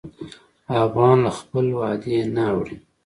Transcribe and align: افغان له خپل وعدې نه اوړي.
افغان 0.83 1.17
له 1.25 1.31
خپل 1.39 1.65
وعدې 1.77 2.17
نه 2.35 2.43
اوړي. 2.51 2.75